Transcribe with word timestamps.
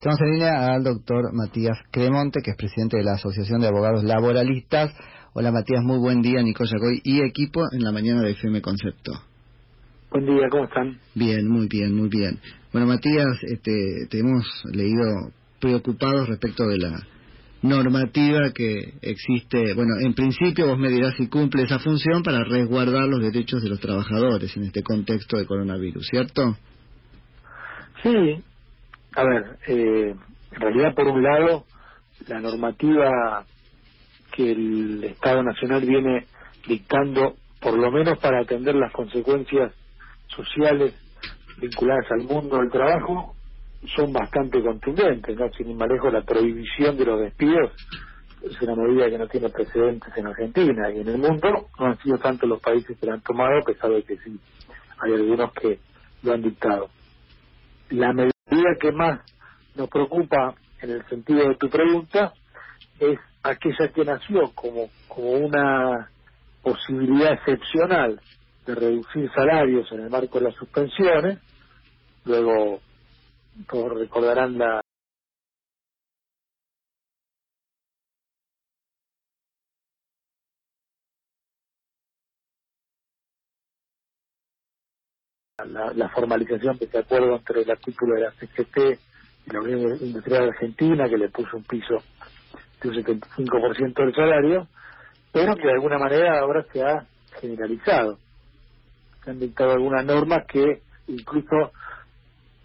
Estamos 0.00 0.20
en 0.20 0.30
línea 0.30 0.74
al 0.74 0.84
doctor 0.84 1.34
Matías 1.34 1.76
Cremonte, 1.90 2.38
que 2.40 2.52
es 2.52 2.56
presidente 2.56 2.98
de 2.98 3.02
la 3.02 3.14
Asociación 3.14 3.60
de 3.60 3.66
Abogados 3.66 4.04
Laboralistas. 4.04 4.94
Hola 5.32 5.50
Matías, 5.50 5.82
muy 5.82 5.98
buen 5.98 6.22
día, 6.22 6.40
Nico 6.40 6.62
Yacoy 6.62 7.00
y 7.02 7.20
equipo 7.20 7.62
en 7.72 7.82
la 7.82 7.90
mañana 7.90 8.22
de 8.22 8.30
FM 8.30 8.62
Concepto. 8.62 9.10
Buen 10.12 10.24
día, 10.24 10.48
¿cómo 10.52 10.66
están? 10.66 11.00
Bien, 11.16 11.48
muy 11.48 11.66
bien, 11.66 11.96
muy 11.96 12.08
bien. 12.08 12.38
Bueno, 12.72 12.86
Matías, 12.86 13.42
este, 13.42 14.06
te 14.08 14.20
hemos 14.20 14.46
leído 14.72 15.32
preocupados 15.58 16.28
respecto 16.28 16.68
de 16.68 16.78
la 16.78 17.02
normativa 17.62 18.52
que 18.54 18.94
existe. 19.02 19.74
Bueno, 19.74 19.94
en 19.98 20.14
principio 20.14 20.68
vos 20.68 20.78
me 20.78 20.90
dirás 20.90 21.14
si 21.16 21.26
cumple 21.26 21.64
esa 21.64 21.80
función 21.80 22.22
para 22.22 22.44
resguardar 22.44 23.08
los 23.08 23.20
derechos 23.20 23.64
de 23.64 23.68
los 23.68 23.80
trabajadores 23.80 24.56
en 24.56 24.62
este 24.62 24.84
contexto 24.84 25.38
de 25.38 25.46
coronavirus, 25.46 26.06
¿cierto? 26.06 26.56
Sí, 28.04 28.44
a 29.14 29.24
ver, 29.24 29.58
eh, 29.66 30.14
en 30.52 30.60
realidad 30.60 30.94
por 30.94 31.06
un 31.08 31.22
lado, 31.22 31.64
la 32.26 32.40
normativa 32.40 33.44
que 34.32 34.52
el 34.52 35.04
Estado 35.04 35.42
Nacional 35.42 35.84
viene 35.84 36.26
dictando, 36.66 37.34
por 37.60 37.76
lo 37.76 37.90
menos 37.90 38.18
para 38.18 38.40
atender 38.40 38.74
las 38.74 38.92
consecuencias 38.92 39.72
sociales 40.28 40.94
vinculadas 41.60 42.10
al 42.10 42.24
mundo 42.24 42.58
del 42.58 42.70
trabajo, 42.70 43.34
son 43.96 44.12
bastante 44.12 44.62
contundentes, 44.62 45.36
¿no? 45.36 45.48
Sin 45.52 45.78
lejos, 45.78 46.12
la 46.12 46.22
prohibición 46.22 46.96
de 46.96 47.04
los 47.04 47.20
despidos 47.20 47.72
es 48.42 48.62
una 48.62 48.74
medida 48.76 49.10
que 49.10 49.18
no 49.18 49.26
tiene 49.26 49.48
precedentes 49.48 50.16
en 50.16 50.26
Argentina 50.26 50.90
y 50.90 51.00
en 51.00 51.08
el 51.08 51.18
mundo 51.18 51.68
no 51.78 51.86
han 51.86 51.98
sido 51.98 52.18
tantos 52.18 52.48
los 52.48 52.60
países 52.60 52.96
que 52.98 53.06
la 53.06 53.14
han 53.14 53.22
tomado, 53.22 53.58
a 53.58 53.64
pesar 53.64 53.90
que 54.04 54.16
sí, 54.18 54.38
hay 55.00 55.12
algunos 55.12 55.52
que 55.54 55.78
lo 56.22 56.32
han 56.32 56.42
dictado. 56.42 56.88
La 57.90 58.12
medida 58.50 58.76
que 58.80 58.92
más 58.92 59.20
nos 59.74 59.88
preocupa 59.88 60.54
en 60.80 60.90
el 60.90 61.06
sentido 61.08 61.48
de 61.48 61.56
tu 61.56 61.68
pregunta 61.68 62.32
es 63.00 63.18
aquella 63.42 63.88
que 63.92 64.04
nació 64.04 64.52
como, 64.54 64.88
como 65.06 65.30
una 65.30 66.10
posibilidad 66.62 67.32
excepcional 67.34 68.20
de 68.66 68.74
reducir 68.74 69.30
salarios 69.32 69.90
en 69.92 70.00
el 70.00 70.10
marco 70.10 70.38
de 70.38 70.46
las 70.46 70.54
suspensiones. 70.56 71.38
Luego, 72.24 72.80
como 73.66 73.88
recordarán 73.90 74.58
la, 74.58 74.80
la, 85.68 86.08
formalización 86.08 86.78
de 86.78 86.86
ese 86.86 86.98
acuerdo 86.98 87.36
entre 87.36 87.62
el 87.62 87.70
artículo 87.70 88.14
de 88.14 88.20
la 88.22 88.32
CGT 88.32 89.00
y 89.46 89.52
la 89.52 89.60
Unión 89.60 89.98
Industrial 90.00 90.48
Argentina, 90.48 91.08
que 91.08 91.18
le 91.18 91.28
puso 91.28 91.56
un 91.56 91.64
piso 91.64 92.02
de 92.82 92.88
un 92.88 92.94
75% 92.94 93.94
del 93.94 94.14
salario, 94.14 94.66
pero 95.32 95.54
que 95.56 95.66
de 95.66 95.72
alguna 95.72 95.98
manera 95.98 96.40
ahora 96.40 96.64
se 96.72 96.82
ha 96.82 97.06
generalizado. 97.40 98.18
Se 99.24 99.30
han 99.30 99.40
dictado 99.40 99.72
algunas 99.72 100.04
normas 100.04 100.46
que 100.46 100.82
incluso 101.06 101.72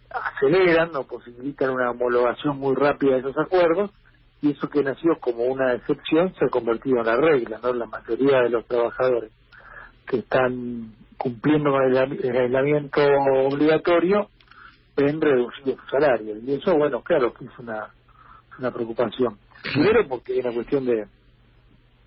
aceleran 0.10 0.96
o 0.96 1.04
posibilitan 1.04 1.72
una 1.72 1.92
homologación 1.92 2.58
muy 2.60 2.76
rápida 2.76 3.14
de 3.14 3.20
esos 3.20 3.38
acuerdos 3.38 3.92
y 4.42 4.52
eso 4.52 4.70
que 4.70 4.84
nació 4.84 5.18
como 5.20 5.46
una 5.46 5.74
excepción 5.74 6.34
se 6.36 6.46
ha 6.46 6.50
convertido 6.50 7.00
en 7.00 7.06
la 7.06 7.16
regla, 7.16 7.60
¿no? 7.64 7.74
La 7.74 7.86
mayoría 7.86 8.42
de 8.42 8.50
los 8.50 8.66
trabajadores 8.68 9.32
que 10.06 10.18
están 10.18 10.94
cumpliendo 11.24 11.72
con 11.72 11.84
el, 11.84 12.38
aislamiento 12.38 13.02
obligatorio, 13.02 14.28
ven 14.98 15.22
reducido 15.22 15.78
su 15.78 15.90
salario. 15.90 16.36
Y 16.46 16.56
eso, 16.56 16.76
bueno, 16.76 17.02
claro 17.02 17.34
que 17.34 17.46
es 17.46 17.60
una, 17.60 17.94
una 18.60 18.72
preocupación. 18.72 19.38
Primero 19.74 20.06
porque 20.10 20.38
es 20.38 20.44
una 20.44 20.54
cuestión 20.54 20.86
de, 20.86 21.06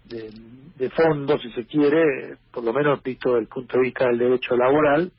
de, 0.05 0.31
de 0.77 0.91
fondo, 0.91 1.39
si 1.39 1.51
se 1.53 1.65
quiere, 1.65 2.37
por 2.53 2.63
lo 2.63 2.75
menos 2.75 3.03
visto 3.03 3.31
desde 3.31 3.41
el 3.41 3.49
punto 3.49 3.79
de 3.79 3.85
vista 3.85 4.07
del 4.07 4.19
derecho 4.19 4.55
laboral, 4.55 5.11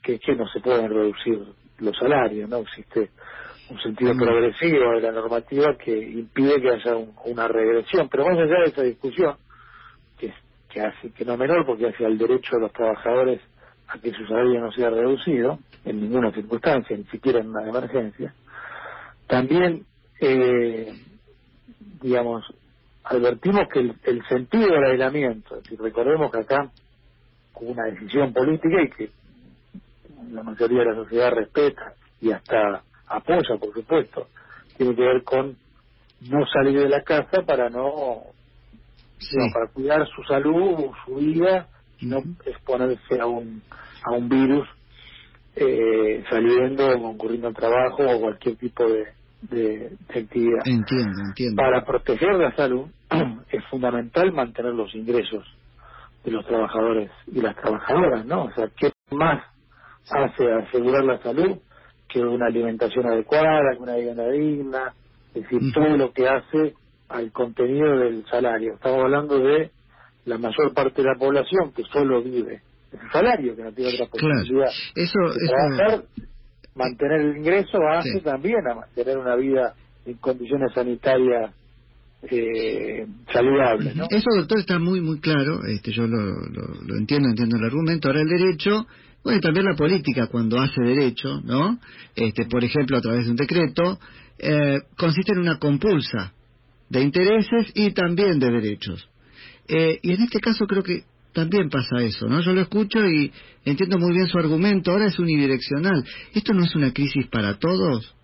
que 0.00 0.14
es 0.14 0.20
que 0.20 0.36
no 0.36 0.46
se 0.46 0.60
pueden 0.60 0.88
reducir 0.88 1.44
los 1.78 1.96
salarios, 1.98 2.48
¿no? 2.48 2.58
Existe 2.58 3.10
un 3.68 3.80
sentido 3.80 4.14
progresivo 4.14 4.92
de 4.94 5.00
la 5.00 5.10
normativa 5.10 5.76
que 5.76 5.90
impide 5.90 6.62
que 6.62 6.70
haya 6.70 6.96
una 7.24 7.48
regresión. 7.48 8.08
Pero 8.08 8.26
más 8.26 8.38
allá 8.38 8.60
de 8.60 8.70
esa 8.70 8.82
discusión, 8.82 9.34
que 10.72 10.80
hace 10.80 11.10
que 11.10 11.24
no 11.24 11.36
menor 11.36 11.66
porque 11.66 11.88
hace 11.88 12.06
al 12.06 12.16
derecho 12.16 12.56
de 12.56 12.62
los 12.62 12.72
trabajadores 12.72 13.40
a 13.88 13.98
que 13.98 14.12
su 14.12 14.24
salario 14.26 14.60
no 14.60 14.72
sea 14.72 14.90
reducido 14.90 15.58
en 15.84 16.00
ninguna 16.00 16.32
circunstancia, 16.32 16.96
ni 16.96 17.04
siquiera 17.04 17.40
en 17.40 17.48
una 17.48 17.68
emergencia. 17.68 18.34
También, 19.26 19.84
eh, 20.20 20.92
digamos, 22.00 22.44
advertimos 23.04 23.68
que 23.72 23.80
el, 23.80 24.26
sentido 24.28 24.66
del 24.66 24.84
aislamiento, 24.84 25.60
si 25.68 25.76
recordemos 25.76 26.30
que 26.30 26.38
acá 26.38 26.70
hubo 27.54 27.70
una 27.72 27.84
decisión 27.84 28.32
política 28.32 28.82
y 28.82 28.90
que 28.90 29.10
la 30.30 30.42
mayoría 30.42 30.80
de 30.80 30.86
la 30.86 30.94
sociedad 30.94 31.32
respeta 31.32 31.94
y 32.20 32.30
hasta 32.30 32.82
apoya, 33.08 33.56
por 33.58 33.72
supuesto, 33.74 34.28
tiene 34.76 34.94
que 34.94 35.02
ver 35.02 35.24
con 35.24 35.56
no 36.28 36.46
salir 36.46 36.78
de 36.78 36.88
la 36.88 37.02
casa 37.02 37.42
para 37.42 37.70
no 37.70 38.22
para 39.52 39.66
cuidar 39.72 40.06
su 40.08 40.22
salud, 40.24 40.90
su 41.04 41.14
vida 41.16 41.68
y 41.98 42.06
no 42.06 42.18
exponerse 42.44 43.20
a 43.20 43.26
un, 43.26 43.62
a 44.04 44.12
un 44.12 44.28
virus 44.28 44.66
eh, 45.56 46.24
saliendo 46.30 46.88
o 46.88 47.02
concurriendo 47.02 47.48
al 47.48 47.54
trabajo 47.54 48.02
o 48.02 48.20
cualquier 48.20 48.56
tipo 48.56 48.84
de, 48.84 49.08
de, 49.42 49.90
actividad. 50.08 50.60
Entiendo, 50.64 51.20
entiendo. 51.28 51.56
Para 51.56 51.84
proteger 51.84 52.34
la 52.34 52.54
salud 52.54 52.88
es 53.50 53.64
fundamental 53.70 54.32
mantener 54.32 54.72
los 54.74 54.94
ingresos 54.94 55.44
de 56.24 56.30
los 56.30 56.46
trabajadores 56.46 57.10
y 57.26 57.40
las 57.40 57.56
trabajadoras, 57.56 58.24
¿no? 58.26 58.44
O 58.44 58.50
sea, 58.52 58.68
¿qué 58.76 58.92
más 59.10 59.42
hace 60.10 60.52
asegurar 60.52 61.04
la 61.04 61.18
salud 61.22 61.58
que 62.08 62.20
una 62.20 62.46
alimentación 62.46 63.06
adecuada, 63.06 63.74
que 63.74 63.82
una 63.82 63.96
vivienda 63.96 64.28
digna? 64.30 64.92
Es 65.34 65.42
decir, 65.42 65.72
todo 65.72 65.96
lo 65.96 66.12
que 66.12 66.28
hace 66.28 66.74
al 67.10 67.32
contenido 67.32 67.98
del 67.98 68.24
salario. 68.26 68.74
Estamos 68.74 69.04
hablando 69.04 69.38
de 69.38 69.70
la 70.24 70.38
mayor 70.38 70.72
parte 70.72 71.02
de 71.02 71.08
la 71.08 71.18
población 71.18 71.72
que 71.72 71.82
solo 71.84 72.22
vive 72.22 72.62
el 72.92 73.10
salario, 73.12 73.56
que 73.56 73.62
no 73.62 73.72
tiene 73.72 73.94
otra 73.94 74.06
posibilidad 74.06 74.68
Eso, 74.94 75.18
trabajar, 75.48 76.04
mantener 76.74 77.20
el 77.20 77.36
ingreso 77.38 77.78
hace 77.88 78.20
también 78.20 78.66
a 78.70 78.74
mantener 78.74 79.18
una 79.18 79.36
vida 79.36 79.74
en 80.06 80.14
condiciones 80.14 80.72
sanitarias 80.74 81.52
eh, 82.30 83.06
saludables. 83.32 83.96
¿no? 83.96 84.06
Eso, 84.10 84.26
doctor, 84.36 84.58
está 84.58 84.78
muy, 84.78 85.00
muy 85.00 85.20
claro. 85.20 85.64
Este, 85.66 85.92
yo 85.92 86.06
lo, 86.06 86.18
lo, 86.18 86.96
entiendo, 86.96 87.28
entiendo 87.28 87.56
el 87.56 87.64
argumento. 87.64 88.08
Ahora, 88.08 88.20
el 88.20 88.28
derecho 88.28 88.86
bueno, 89.22 89.40
también 89.40 89.66
la 89.66 89.76
política 89.76 90.28
cuando 90.28 90.58
hace 90.58 90.80
derecho, 90.80 91.42
¿no? 91.44 91.78
Este, 92.14 92.46
por 92.46 92.64
ejemplo, 92.64 92.96
a 92.96 93.00
través 93.02 93.26
de 93.26 93.30
un 93.32 93.36
decreto, 93.36 93.98
eh, 94.38 94.80
consiste 94.96 95.32
en 95.32 95.40
una 95.40 95.58
compulsa 95.58 96.32
de 96.90 97.00
intereses 97.00 97.72
y 97.74 97.92
también 97.92 98.38
de 98.38 98.50
derechos. 98.50 99.08
Eh, 99.68 100.00
y 100.02 100.12
en 100.12 100.22
este 100.22 100.40
caso 100.40 100.66
creo 100.66 100.82
que 100.82 101.04
también 101.32 101.70
pasa 101.70 102.02
eso, 102.02 102.26
¿no? 102.26 102.40
Yo 102.40 102.52
lo 102.52 102.60
escucho 102.60 102.98
y 103.06 103.32
entiendo 103.64 103.98
muy 103.98 104.12
bien 104.12 104.26
su 104.26 104.38
argumento, 104.38 104.90
ahora 104.90 105.06
es 105.06 105.18
unidireccional. 105.18 106.04
¿Esto 106.34 106.52
no 106.52 106.64
es 106.64 106.74
una 106.74 106.92
crisis 106.92 107.28
para 107.28 107.54
todos? 107.54 108.14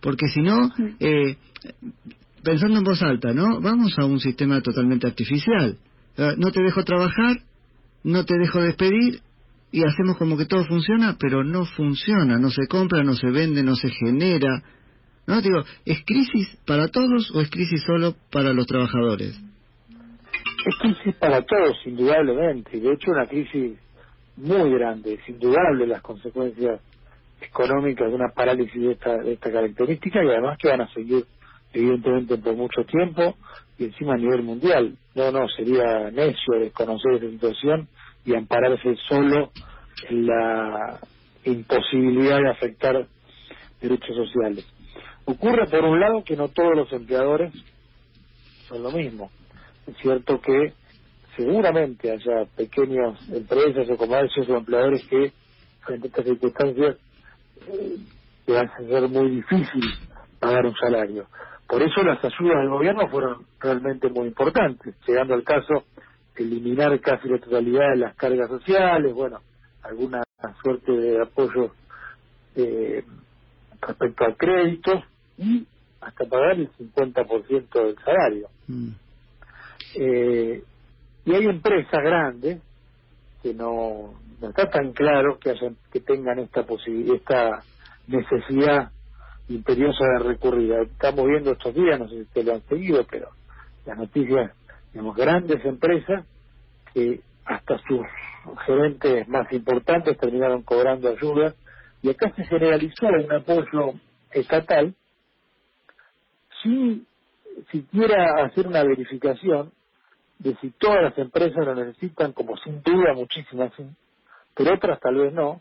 Porque 0.00 0.26
si 0.26 0.40
no, 0.40 0.68
eh, 0.98 1.36
pensando 2.42 2.78
en 2.78 2.84
voz 2.84 3.00
alta, 3.02 3.32
¿no? 3.32 3.60
Vamos 3.60 3.96
a 3.96 4.04
un 4.04 4.18
sistema 4.18 4.60
totalmente 4.60 5.06
artificial. 5.06 5.78
Eh, 6.16 6.34
no 6.36 6.50
te 6.50 6.60
dejo 6.60 6.82
trabajar, 6.82 7.40
no 8.02 8.24
te 8.24 8.36
dejo 8.36 8.60
despedir 8.60 9.20
y 9.70 9.84
hacemos 9.84 10.16
como 10.16 10.36
que 10.36 10.46
todo 10.46 10.64
funciona, 10.64 11.16
pero 11.18 11.44
no 11.44 11.64
funciona, 11.64 12.38
no 12.38 12.50
se 12.50 12.66
compra, 12.66 13.04
no 13.04 13.14
se 13.14 13.30
vende, 13.30 13.62
no 13.62 13.76
se 13.76 13.88
genera, 13.90 14.62
¿No? 15.26 15.40
Digo, 15.40 15.62
¿es 15.84 16.04
crisis 16.04 16.56
para 16.66 16.88
todos 16.88 17.30
o 17.34 17.40
es 17.40 17.50
crisis 17.50 17.82
solo 17.84 18.14
para 18.30 18.52
los 18.52 18.66
trabajadores? 18.66 19.38
Es 20.66 20.76
crisis 20.80 21.14
para 21.16 21.42
todos, 21.42 21.76
indudablemente. 21.86 22.78
De 22.78 22.92
hecho, 22.92 23.10
una 23.10 23.26
crisis 23.26 23.78
muy 24.36 24.70
grande. 24.70 25.14
Es 25.14 25.28
indudable 25.28 25.86
las 25.86 26.02
consecuencias 26.02 26.80
económicas 27.40 28.08
de 28.08 28.14
una 28.14 28.28
parálisis 28.28 28.80
de 28.80 28.92
esta, 28.92 29.18
de 29.18 29.32
esta 29.32 29.50
característica 29.50 30.22
y 30.22 30.28
además 30.28 30.58
que 30.58 30.68
van 30.68 30.82
a 30.82 30.92
seguir, 30.92 31.24
evidentemente, 31.72 32.36
por 32.38 32.54
mucho 32.56 32.84
tiempo 32.84 33.36
y 33.78 33.84
encima 33.84 34.14
a 34.14 34.18
nivel 34.18 34.42
mundial. 34.42 34.96
No, 35.14 35.30
no, 35.30 35.48
sería 35.48 36.10
necio 36.10 36.58
desconocer 36.60 37.14
esa 37.14 37.30
situación 37.30 37.88
y 38.24 38.34
ampararse 38.34 38.96
solo 39.08 39.50
en 40.08 40.26
la 40.26 40.98
imposibilidad 41.44 42.38
de 42.38 42.50
afectar 42.50 43.06
derechos 43.80 44.16
sociales. 44.16 44.64
Ocurre, 45.24 45.66
por 45.68 45.84
un 45.84 46.00
lado, 46.00 46.24
que 46.24 46.36
no 46.36 46.48
todos 46.48 46.76
los 46.76 46.92
empleadores 46.92 47.52
son 48.68 48.82
lo 48.82 48.90
mismo. 48.90 49.30
Es 49.86 49.96
cierto 49.98 50.40
que 50.40 50.72
seguramente 51.36 52.10
haya 52.10 52.44
pequeñas 52.56 53.18
empresas 53.30 53.88
o 53.90 53.96
comercios 53.96 54.48
o 54.48 54.56
empleadores 54.56 55.06
que, 55.08 55.32
frente 55.80 56.06
a 56.06 56.10
estas 56.10 56.24
circunstancias, 56.24 56.96
eh, 57.68 57.96
van 58.48 58.68
a 58.68 58.78
ser 58.78 59.08
muy 59.08 59.30
difícil 59.30 59.82
pagar 60.40 60.66
un 60.66 60.74
salario. 60.74 61.26
Por 61.68 61.82
eso 61.82 62.02
las 62.02 62.22
ayudas 62.24 62.58
del 62.58 62.68
gobierno 62.68 63.08
fueron 63.08 63.46
realmente 63.60 64.08
muy 64.10 64.28
importantes, 64.28 64.94
llegando 65.06 65.34
al 65.34 65.44
caso 65.44 65.84
eliminar 66.36 66.98
casi 67.00 67.28
la 67.28 67.38
totalidad 67.38 67.90
de 67.92 67.98
las 67.98 68.16
cargas 68.16 68.48
sociales, 68.48 69.14
bueno, 69.14 69.38
alguna 69.82 70.22
suerte 70.62 70.92
de 70.92 71.22
apoyo 71.22 71.70
eh, 72.56 73.04
respecto 73.80 74.24
al 74.24 74.36
crédito 74.36 75.02
y 75.42 75.66
hasta 76.00 76.24
pagar 76.24 76.52
el 76.52 76.70
50% 76.72 77.72
del 77.72 77.96
salario. 78.04 78.48
Mm. 78.68 78.88
Eh, 79.96 80.62
y 81.24 81.34
hay 81.34 81.44
empresas 81.44 82.02
grandes 82.02 82.60
que 83.42 83.54
no, 83.54 84.14
no 84.40 84.48
está 84.48 84.70
tan 84.70 84.92
claro 84.92 85.38
que 85.38 85.50
hayan, 85.50 85.76
que 85.92 86.00
tengan 86.00 86.38
esta 86.38 86.64
esta 87.14 87.62
necesidad 88.06 88.90
imperiosa 89.48 90.04
de 90.04 90.24
recurrir. 90.24 90.72
Estamos 90.74 91.26
viendo 91.26 91.52
estos 91.52 91.74
días, 91.74 91.98
no 91.98 92.08
sé 92.08 92.16
si 92.16 92.22
ustedes 92.22 92.46
lo 92.46 92.54
han 92.54 92.62
seguido, 92.62 93.06
pero 93.10 93.28
las 93.86 93.98
noticias, 93.98 94.52
digamos, 94.92 95.16
grandes 95.16 95.64
empresas 95.64 96.24
que 96.94 97.20
hasta 97.44 97.78
sus 97.78 98.00
gerentes 98.66 99.28
más 99.28 99.52
importantes 99.52 100.18
terminaron 100.18 100.62
cobrando 100.62 101.08
ayuda 101.08 101.54
y 102.02 102.10
acá 102.10 102.32
se 102.34 102.44
generalizó 102.44 103.06
un 103.06 103.32
apoyo 103.32 103.94
estatal 104.32 104.94
sin 106.62 107.06
siquiera 107.70 108.44
hacer 108.44 108.66
una 108.66 108.82
verificación 108.82 109.72
de 110.38 110.56
si 110.56 110.70
todas 110.70 111.02
las 111.02 111.18
empresas 111.18 111.64
lo 111.64 111.74
necesitan, 111.74 112.32
como 112.32 112.56
sin 112.56 112.82
duda 112.82 113.14
muchísimas 113.14 113.72
sí, 113.76 113.86
pero 114.54 114.74
otras 114.74 115.00
tal 115.00 115.16
vez 115.16 115.32
no, 115.32 115.60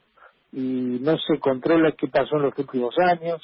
y 0.52 1.00
no 1.02 1.18
se 1.18 1.40
controla 1.40 1.94
qué 1.94 2.08
pasó 2.08 2.38
en 2.38 2.44
los 2.44 2.58
últimos 2.58 2.96
años, 3.00 3.42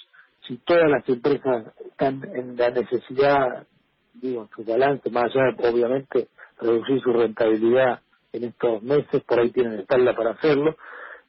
si 0.48 0.58
todas 0.58 0.90
las 0.90 1.08
empresas 1.08 1.74
están 1.86 2.24
en 2.34 2.58
la 2.58 2.70
necesidad, 2.70 3.68
digo, 4.16 4.50
su 4.56 4.64
balance, 4.64 5.10
más 5.10 5.26
allá 5.26 5.52
de 5.56 5.70
obviamente 5.70 6.28
reducir 6.60 7.02
su 7.02 7.14
rentabilidad 7.14 8.02
en 8.34 8.46
estos 8.46 8.82
meses, 8.82 9.24
por 9.24 9.40
ahí 9.40 9.52
tienen 9.52 9.80
espalda 9.80 10.16
para 10.16 10.32
hacerlo, 10.32 10.76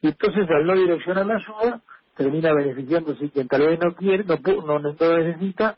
y 0.01 0.07
entonces 0.07 0.49
al 0.49 0.65
no 0.65 0.75
direccionar 0.75 1.25
la 1.25 1.35
ayuda, 1.35 1.81
termina 2.15 2.53
beneficiándose 2.53 3.29
quien 3.29 3.47
tal 3.47 3.61
vez 3.61 3.79
no 3.79 3.95
quiere, 3.95 4.23
no, 4.25 4.37
no, 4.65 4.79
no 4.79 5.17
necesita, 5.17 5.77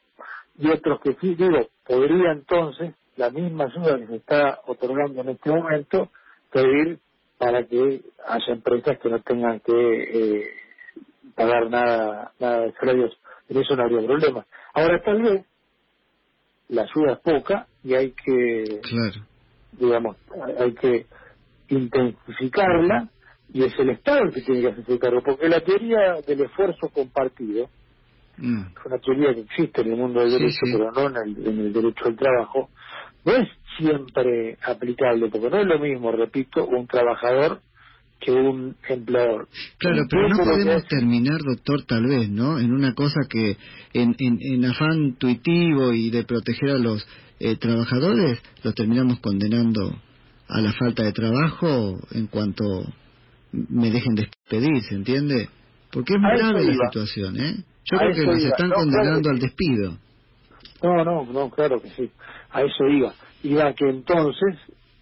y 0.62 0.69
otros 0.69 1.02
que 1.02 1.16
sí, 1.19 1.36
digo, 1.36 1.68
podría 1.86 2.31
entonces 2.34 2.94
la 3.18 3.30
misma 3.31 3.66
ayuda 3.66 4.00
que 4.00 4.08
se 4.08 4.16
está 4.18 4.62
otorgando 4.68 5.22
en 5.22 5.30
este 5.30 5.50
momento 5.50 6.10
pedir 6.52 7.00
para 7.38 7.66
que 7.66 8.02
haya 8.28 8.54
empresas 8.54 9.00
que 9.00 9.10
no 9.10 9.19
tengan 9.22 9.60
que 9.62 9.72
eh, 9.74 10.52
pagar 11.36 11.69
nada 11.69 12.34
nada 12.40 12.62
de 12.62 12.74
salarios. 12.74 13.18
En 13.50 13.58
eso 13.58 13.75
no 13.75 13.84
habría 13.84 14.06
problema. 14.08 14.46
Ahora 14.74 15.02
tal 15.04 15.22
vez 15.24 15.46
la 16.69 16.84
ayuda 16.84 17.13
es 17.13 17.19
poca 17.19 17.68
y 17.84 17.96
hay 17.96 18.12
que 18.13 18.81
digamos 19.74 20.18
hay 20.60 20.74
que 20.75 21.08
intensificarla 21.69 23.10
y 23.54 23.63
es 23.63 23.78
el 23.80 23.90
Estado 23.90 24.24
el 24.24 24.34
que 24.34 24.42
tiene 24.42 24.62
que 24.62 24.68
hacerse 24.69 25.00
cargo 25.00 25.22
porque 25.24 25.50
la 25.50 25.62
teoría 25.62 26.22
del 26.25 26.42
esfuerzo 26.42 26.90
compartido 26.94 27.69
mm. 28.38 28.62
es 28.62 28.86
una 28.86 28.98
teoría 29.00 29.33
que 29.33 29.42
existe 29.42 29.81
en 29.81 29.92
el 29.92 29.98
mundo 29.98 30.22
del 30.22 30.31
derecho 30.31 30.60
pero 30.63 30.92
no 30.92 31.07
en 31.10 31.16
el, 31.18 31.48
en 31.48 31.60
el 31.60 31.74
derecho 31.74 32.06
al 32.06 32.16
trabajo 32.16 32.69
no 33.25 33.36
es 33.36 33.48
siempre 33.78 34.57
aplicable, 34.66 35.30
porque 35.30 35.50
no 35.50 35.60
es 35.60 35.68
lo 35.68 35.80
mismo, 35.80 36.12
repito, 36.12 36.66
un 36.66 36.88
trabajador 36.88 37.62
que 38.19 38.31
un 38.31 38.75
empleador. 38.88 39.48
Claro, 39.78 40.04
pero 40.10 40.30
no 40.30 40.38
podemos 40.38 40.86
terminar, 40.88 41.42
doctor, 41.42 41.83
tal 41.86 42.06
vez, 42.06 42.30
¿no? 42.30 42.60
En 42.60 42.72
una 42.72 42.94
cosa 42.94 43.22
que 43.28 43.57
en, 43.94 44.16
en, 44.19 44.66
afán 44.66 45.16
tuitivo 45.18 45.92
y 45.92 46.12
de 46.12 46.24
proteger 46.24 46.69
a 46.72 46.77
los 46.77 47.06
eh, 47.39 47.56
trabajadores, 47.56 48.39
los 48.63 48.75
terminamos 48.75 49.19
condenando 49.19 50.00
a 50.48 50.62
la 50.62 50.72
falta 50.74 51.04
de 51.04 51.13
trabajo 51.13 52.00
en 52.12 52.27
cuanto 52.27 52.63
me 53.51 53.89
dejen 53.89 54.13
despedir, 54.13 54.84
¿se 54.84 54.95
entiende? 54.95 55.50
Porque 55.92 56.13
es 56.13 56.19
muy 56.19 56.38
grave 56.38 56.66
la 56.66 56.86
situación, 56.86 57.38
¿eh? 57.39 57.63
Yo 57.86 57.98
creo 57.98 58.13
que 58.13 58.25
nos 58.25 58.44
están 58.44 58.72
condenando 58.72 59.30
al 59.30 59.39
despido. 59.39 59.98
No, 60.83 61.04
no, 61.04 61.25
no, 61.25 61.50
claro 61.50 61.81
que 61.81 61.89
sí 61.92 62.12
a 62.51 62.62
eso 62.62 62.88
iba. 62.88 63.13
Iba 63.44 63.74
que 63.74 63.89
entonces, 63.89 64.56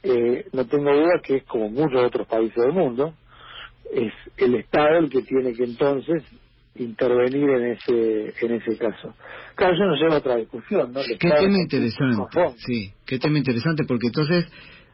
eh, 0.03 0.45
no 0.53 0.65
tengo 0.65 0.93
duda 0.93 1.21
que 1.23 1.37
es 1.37 1.43
como 1.43 1.69
muchos 1.69 2.03
otros 2.05 2.27
países 2.27 2.55
del 2.55 2.73
mundo, 2.73 3.13
es 3.91 4.13
el 4.37 4.55
Estado 4.55 4.99
el 4.99 5.09
que 5.09 5.23
tiene 5.23 5.53
que 5.53 5.63
entonces 5.63 6.23
intervenir 6.75 7.49
en 7.49 7.71
ese 7.71 8.33
en 8.45 8.51
ese 8.53 8.77
caso. 8.77 9.13
Claro, 9.55 9.73
eso 9.73 9.85
nos 9.85 9.99
lleva 9.99 10.15
a 10.15 10.19
otra 10.19 10.35
discusión, 10.37 10.93
¿no? 10.93 11.01
qué 11.01 11.17
tema 11.17 11.57
interesante, 11.57 12.39
sí, 12.57 12.93
qué 13.05 13.19
tema 13.19 13.37
interesante, 13.39 13.83
porque 13.85 14.07
entonces 14.07 14.45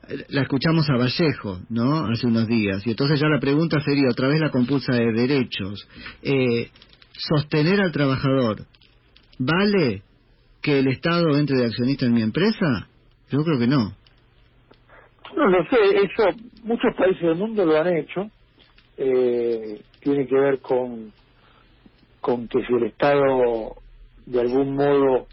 eh, 0.08 0.26
la 0.30 0.42
escuchamos 0.42 0.90
a 0.90 0.98
Vallejo, 0.98 1.60
¿no? 1.70 2.06
Hace 2.06 2.26
unos 2.26 2.48
días, 2.48 2.88
y 2.88 2.92
entonces 2.92 3.20
ya 3.20 3.28
la 3.28 3.40
pregunta 3.40 3.80
sería 3.82 4.10
otra 4.10 4.30
vez 4.30 4.40
la 4.40 4.50
compulsa 4.50 4.94
de 4.94 5.12
derechos. 5.12 5.88
Eh, 6.24 6.70
sostener 7.18 7.80
al 7.80 7.92
trabajador, 7.92 8.66
¿vale 9.40 10.04
que 10.62 10.80
el 10.80 10.88
Estado 10.88 11.38
entre 11.38 11.58
de 11.58 11.66
accionista 11.66 12.06
en 12.06 12.14
mi 12.14 12.22
empresa? 12.22 12.90
Yo 13.30 13.44
creo 13.44 13.60
que 13.60 13.68
no. 13.68 13.96
No 15.36 15.48
lo 15.48 15.64
sé, 15.66 15.78
eso 16.04 16.38
muchos 16.64 16.96
países 16.96 17.22
del 17.22 17.36
mundo 17.36 17.66
lo 17.66 17.78
han 17.78 17.98
hecho. 17.98 18.30
Eh, 18.98 19.82
tiene 20.00 20.28
que 20.28 20.36
ver 20.36 20.62
con, 20.62 21.14
con 22.22 22.48
que 22.48 22.66
si 22.66 22.74
el 22.74 22.86
Estado 22.86 23.76
de 24.26 24.42
algún 24.42 24.76
modo 24.76 25.28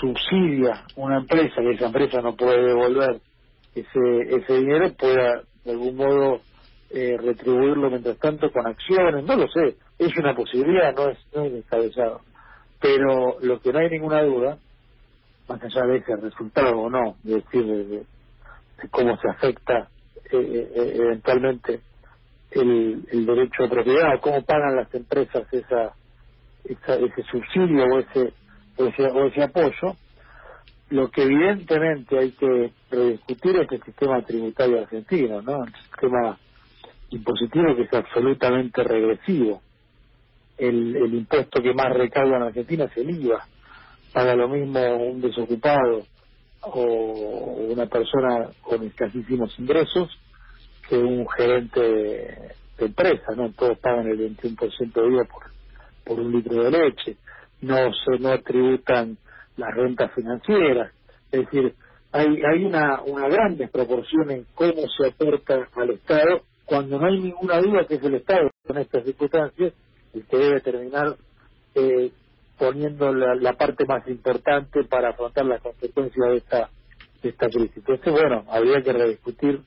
subsidia 0.00 0.88
una 0.96 1.18
empresa, 1.18 1.60
que 1.60 1.72
esa 1.72 1.86
empresa 1.86 2.20
no 2.20 2.36
puede 2.36 2.66
devolver 2.66 3.20
ese, 3.74 4.36
ese 4.36 4.54
dinero, 4.54 4.94
pueda 4.94 5.42
de 5.64 5.70
algún 5.70 5.96
modo 5.96 6.42
eh, 6.90 7.16
retribuirlo 7.18 7.90
mientras 7.90 8.18
tanto 8.18 8.50
con 8.50 8.66
acciones, 8.66 9.24
no 9.24 9.36
lo 9.36 9.48
sé, 9.48 9.76
es 9.98 10.16
una 10.16 10.34
posibilidad, 10.34 10.94
no 10.94 11.08
es, 11.08 11.18
no 11.34 11.44
es 11.44 11.52
descabellado 11.52 12.20
pero 12.80 13.38
lo 13.40 13.60
que 13.60 13.72
no 13.72 13.78
hay 13.80 13.90
ninguna 13.90 14.22
duda, 14.22 14.58
más 15.48 15.62
allá 15.62 15.86
de 15.86 15.96
ese 15.98 16.16
resultado 16.16 16.78
o 16.78 16.90
no, 16.90 17.16
es 17.24 17.44
decir, 17.44 17.64
de, 17.66 18.06
cómo 18.90 19.16
se 19.18 19.28
afecta 19.28 19.88
eh, 20.30 20.36
eh, 20.36 20.72
eh, 20.74 20.92
eventualmente 20.96 21.80
el, 22.50 23.04
el 23.10 23.26
derecho 23.26 23.64
de 23.64 23.68
propiedad, 23.68 24.20
cómo 24.20 24.42
pagan 24.42 24.76
las 24.76 24.92
empresas 24.94 25.46
esa, 25.52 25.94
ese 26.64 27.22
subsidio 27.30 27.84
o 27.84 27.98
ese, 27.98 28.32
o 28.76 28.86
ese, 28.86 29.02
o 29.06 29.26
ese 29.26 29.42
apoyo, 29.42 29.96
lo 30.90 31.10
que 31.10 31.22
evidentemente 31.22 32.18
hay 32.18 32.32
que 32.32 32.72
rediscutir 32.90 33.56
es 33.56 33.72
el 33.72 33.82
sistema 33.82 34.22
tributario 34.22 34.80
argentino, 34.80 35.42
¿no? 35.42 35.64
El 35.64 35.74
sistema 35.74 36.38
impositivo 37.10 37.76
que 37.76 37.82
es 37.82 37.92
absolutamente 37.92 38.82
regresivo 38.84 39.62
el, 40.58 40.96
el 40.96 41.14
impuesto 41.14 41.62
que 41.62 41.72
más 41.72 41.92
recauda 41.94 42.36
en 42.36 42.42
Argentina 42.42 42.84
es 42.84 42.96
el 42.96 43.10
IVA. 43.10 43.46
Paga 44.12 44.34
lo 44.34 44.48
mismo 44.48 44.80
un 44.96 45.20
desocupado 45.20 46.04
o 46.62 47.66
una 47.70 47.86
persona 47.86 48.50
con 48.62 48.82
escasísimos 48.84 49.56
ingresos 49.58 50.10
que 50.88 50.96
un 50.96 51.26
gerente 51.28 51.80
de, 51.80 52.54
empresa, 52.78 53.34
¿no? 53.36 53.50
Todos 53.52 53.78
pagan 53.78 54.06
el 54.06 54.36
21% 54.36 54.92
de 54.92 55.08
IVA 55.08 55.24
por, 55.24 55.42
por 56.04 56.20
un 56.20 56.32
litro 56.32 56.62
de 56.62 56.70
leche. 56.70 57.16
No 57.60 57.76
se 57.92 58.18
no 58.20 58.38
tributan 58.40 59.16
las 59.56 59.74
rentas 59.74 60.12
financieras. 60.14 60.92
Es 61.32 61.44
decir, 61.44 61.74
hay, 62.12 62.26
hay 62.26 62.64
una, 62.64 63.02
una 63.02 63.28
gran 63.28 63.56
desproporción 63.56 64.30
en 64.30 64.46
cómo 64.54 64.88
se 64.96 65.08
aporta 65.08 65.68
al 65.76 65.90
Estado 65.90 66.42
cuando 66.64 66.98
no 66.98 67.06
hay 67.06 67.18
ninguna 67.18 67.60
duda 67.60 67.84
que 67.86 67.96
es 67.96 68.02
el 68.02 68.14
Estado 68.14 68.50
en 68.68 68.78
estas 68.78 69.04
circunstancias 69.04 69.72
el 70.14 70.24
que 70.26 70.36
debe 70.36 70.60
terminar 70.60 71.16
eh, 71.74 72.10
poniendo 72.58 73.12
la, 73.12 73.52
parte 73.52 73.84
más 73.86 74.06
importante 74.08 74.84
para 74.84 75.10
afrontar 75.10 75.46
las 75.46 75.60
consecuencias 75.62 76.28
de 76.28 76.36
esta 76.36 76.70
de 77.22 77.30
esta 77.30 77.48
crisis. 77.48 77.76
Entonces, 77.78 78.12
bueno, 78.12 78.44
habría 78.48 78.80
que 78.80 78.92
rediscutir 78.92 79.60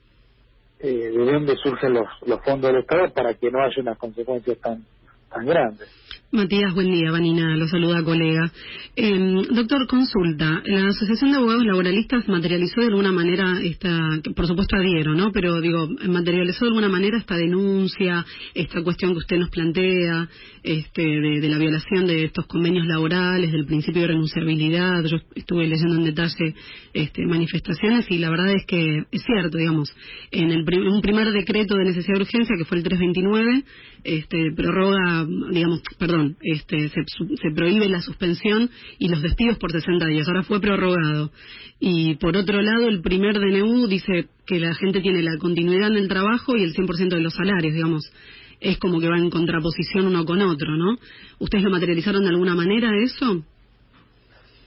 eh, 0.79 1.11
de 1.11 1.31
dónde 1.31 1.57
surgen 1.57 1.93
los, 1.93 2.07
los 2.25 2.41
fondos 2.43 2.71
del 2.71 2.81
Estado 2.81 3.13
para 3.13 3.33
que 3.33 3.51
no 3.51 3.61
haya 3.61 3.81
unas 3.81 3.97
consecuencias 3.97 4.57
tan 4.59 4.85
tan 5.29 5.45
grandes. 5.45 5.89
Matías, 6.33 6.73
buen 6.73 6.89
día. 6.89 7.11
Vanina 7.11 7.57
lo 7.57 7.67
saluda, 7.67 8.05
colega. 8.05 8.49
Eh, 8.95 9.43
doctor, 9.49 9.85
consulta. 9.85 10.61
La 10.65 10.87
Asociación 10.87 11.31
de 11.31 11.37
Abogados 11.37 11.65
Laboralistas 11.65 12.25
materializó 12.29 12.79
de 12.79 12.87
alguna 12.87 13.11
manera 13.11 13.59
esta, 13.61 13.99
por 14.33 14.47
supuesto 14.47 14.77
adhiero, 14.77 15.13
¿no? 15.13 15.33
Pero 15.33 15.59
digo, 15.59 15.89
materializó 16.07 16.63
de 16.63 16.69
alguna 16.69 16.87
manera 16.87 17.17
esta 17.17 17.35
denuncia, 17.35 18.25
esta 18.53 18.81
cuestión 18.81 19.11
que 19.11 19.17
usted 19.17 19.37
nos 19.39 19.49
plantea, 19.49 20.29
este, 20.63 21.01
de, 21.01 21.49
la 21.49 21.57
violación 21.57 22.05
de 22.05 22.23
estos 22.23 22.45
convenios 22.47 22.87
laborales, 22.87 23.51
del 23.51 23.65
principio 23.65 24.03
de 24.03 24.07
renunciabilidad. 24.09 25.03
Yo 25.03 25.17
estuve 25.35 25.67
leyendo 25.67 25.95
en 25.95 26.05
detalle 26.05 26.55
este, 26.93 27.25
manifestaciones 27.25 28.05
y 28.09 28.19
la 28.19 28.29
verdad 28.29 28.53
es 28.53 28.65
que 28.65 29.03
es 29.11 29.21
cierto, 29.23 29.57
digamos, 29.57 29.93
en 30.31 30.51
el 30.51 30.61
un 30.61 31.01
primer 31.01 31.29
decreto 31.33 31.75
de 31.75 31.85
necesidad 31.85 32.15
de 32.15 32.21
urgencia, 32.21 32.55
que 32.57 32.63
fue 32.63 32.77
el 32.77 32.83
329, 32.85 33.63
este, 34.03 34.51
prorroga, 34.55 35.25
digamos, 35.51 35.81
perdón, 35.97 36.20
este, 36.41 36.89
se, 36.89 37.03
se 37.05 37.51
prohíbe 37.55 37.89
la 37.89 38.01
suspensión 38.01 38.69
y 38.99 39.09
los 39.09 39.21
despidos 39.21 39.57
por 39.57 39.71
60 39.71 40.05
días. 40.07 40.27
Ahora 40.27 40.43
fue 40.43 40.59
prorrogado. 40.59 41.31
Y 41.79 42.15
por 42.15 42.37
otro 42.37 42.61
lado, 42.61 42.87
el 42.87 43.01
primer 43.01 43.39
DNU 43.39 43.87
dice 43.87 44.27
que 44.45 44.59
la 44.59 44.73
gente 44.75 45.01
tiene 45.01 45.21
la 45.21 45.37
continuidad 45.39 45.89
en 45.89 45.97
el 45.97 46.07
trabajo 46.07 46.55
y 46.55 46.63
el 46.63 46.73
100% 46.73 47.09
de 47.09 47.21
los 47.21 47.33
salarios, 47.33 47.73
digamos. 47.73 48.11
Es 48.59 48.77
como 48.77 48.99
que 48.99 49.09
va 49.09 49.17
en 49.17 49.31
contraposición 49.31 50.05
uno 50.05 50.23
con 50.23 50.41
otro, 50.41 50.75
¿no? 50.75 50.97
¿Ustedes 51.39 51.63
lo 51.63 51.71
materializaron 51.71 52.21
de 52.21 52.29
alguna 52.29 52.53
manera 52.53 52.91
eso? 53.03 53.43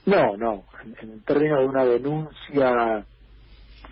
No, 0.05 0.37
no. 0.37 0.65
En, 1.01 1.21
términos 1.21 1.59
de 1.59 1.65
una 1.65 1.85
denuncia 1.85 3.05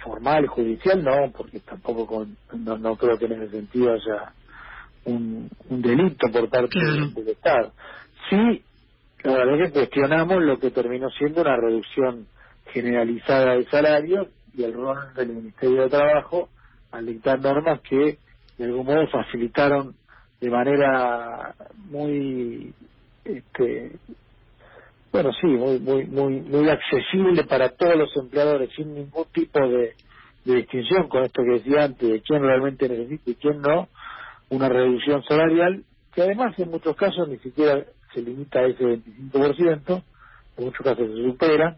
formal, 0.04 0.48
judicial, 0.48 1.04
no, 1.04 1.32
porque 1.36 1.60
tampoco 1.62 2.06
con, 2.06 2.38
no, 2.54 2.78
no 2.78 2.96
creo 2.98 3.18
que 3.18 3.26
en 3.26 3.34
ese 3.34 3.52
sentido 3.52 3.94
haya 3.94 4.34
un, 5.06 5.50
un 5.70 5.82
delito 5.82 6.28
por 6.32 6.50
parte 6.50 6.80
del 6.80 7.28
Estado. 7.28 7.74
Sí, 8.30 8.64
la 9.24 9.34
verdad 9.34 9.62
es 9.62 9.68
que 9.68 9.80
cuestionamos 9.80 10.44
lo 10.44 10.60
que 10.60 10.72
terminó 10.72 11.10
siendo 11.12 11.42
una 11.42 11.56
reducción 11.58 12.28
generalizada 12.68 13.56
de 13.56 13.66
salario 13.66 14.28
y 14.56 14.64
el 14.64 14.74
rol 14.74 15.14
del 15.16 15.30
Ministerio 15.30 15.84
de 15.84 15.90
Trabajo 15.90 16.50
al 16.92 17.06
dictar 17.06 17.40
normas 17.42 17.82
que 17.82 18.18
de 18.58 18.66
algún 18.66 18.86
modo 18.86 19.08
facilitaron 19.08 19.96
de 20.40 20.50
manera 20.50 21.56
muy 21.90 22.74
este, 23.26 23.94
bueno, 25.14 25.32
sí, 25.40 25.46
muy, 25.46 25.80
muy, 25.80 26.06
muy, 26.06 26.42
muy 26.42 26.70
accesible 26.70 27.44
para 27.44 27.70
todos 27.70 27.96
los 27.96 28.18
empleadores, 28.18 28.72
sin 28.76 28.96
ningún 28.96 29.26
tipo 29.32 29.60
de, 29.60 29.94
distinción 30.44 31.08
con 31.08 31.24
esto 31.24 31.44
que 31.44 31.60
decía 31.60 31.84
antes, 31.86 32.10
de 32.10 32.22
quién 32.22 32.42
realmente 32.42 32.90
necesita 32.90 33.30
y 33.30 33.36
quién 33.36 33.62
no, 33.62 33.88
una 34.50 34.70
reducción 34.70 35.24
salarial, 35.24 35.84
que 36.14 36.22
además 36.22 36.58
en 36.60 36.70
muchos 36.72 36.96
casos 36.96 37.28
ni 37.28 37.38
siquiera 37.40 37.84
se 38.14 38.22
limita 38.22 38.60
a 38.60 38.68
ese 38.68 38.84
25%, 38.84 40.04
en 40.58 40.66
muchos 40.66 40.84
casos 40.86 41.08
se 41.08 41.24
supera, 41.24 41.78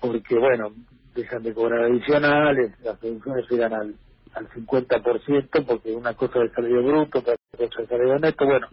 porque, 0.00 0.38
bueno, 0.38 0.72
dejan 1.14 1.42
de 1.42 1.54
cobrar 1.54 1.84
adicionales, 1.84 2.72
las 2.82 3.00
reducciones 3.00 3.50
llegan 3.50 3.72
al, 3.72 3.94
al 4.34 4.48
50%, 4.48 5.66
porque 5.66 5.92
una 5.92 6.14
cosa 6.14 6.42
es 6.44 6.52
salario 6.52 6.82
bruto, 6.82 7.18
otra 7.20 7.36
cosa 7.56 7.82
es 7.82 7.88
salario 7.88 8.18
neto, 8.18 8.44
bueno, 8.46 8.68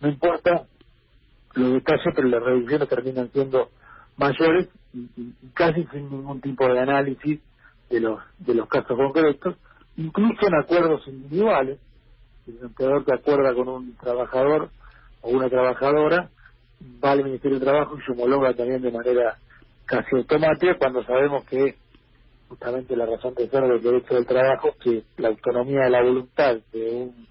no 0.00 0.08
importa, 0.08 0.66
los 1.54 1.72
detalles, 1.74 2.12
pero 2.14 2.28
las 2.28 2.42
reducciones 2.42 2.88
terminan 2.88 3.30
siendo 3.32 3.70
mayores 4.16 4.68
y, 4.92 5.32
casi 5.54 5.84
sin 5.92 6.10
ningún 6.10 6.40
tipo 6.40 6.66
de 6.66 6.80
análisis 6.80 7.40
de 7.90 8.00
los 8.00 8.20
de 8.38 8.54
los 8.54 8.68
casos 8.68 8.96
concretos, 8.96 9.56
incluso 9.96 10.46
en 10.46 10.54
acuerdos 10.54 11.06
individuales. 11.06 11.78
El 12.46 12.58
empleador 12.62 13.04
que 13.04 13.14
acuerda 13.14 13.54
con 13.54 13.68
un 13.68 13.96
trabajador 13.96 14.70
o 15.22 15.30
una 15.30 15.48
trabajadora 15.48 16.30
va 17.02 17.12
al 17.12 17.24
Ministerio 17.24 17.58
de 17.58 17.64
Trabajo 17.64 17.96
y 17.96 18.02
se 18.02 18.12
homologa 18.12 18.52
también 18.54 18.82
de 18.82 18.92
manera 18.92 19.38
casi 19.86 20.16
automática 20.16 20.76
cuando 20.78 21.02
sabemos 21.04 21.44
que 21.44 21.76
justamente 22.48 22.96
la 22.96 23.06
razón 23.06 23.34
de 23.34 23.48
ser 23.48 23.62
del 23.62 23.82
derecho 23.82 24.14
del 24.14 24.26
trabajo 24.26 24.68
es 24.68 24.76
que 24.76 25.02
la 25.22 25.28
autonomía 25.28 25.84
de 25.84 25.90
la 25.90 26.02
voluntad 26.02 26.56
de, 26.72 26.90
un, 26.90 27.26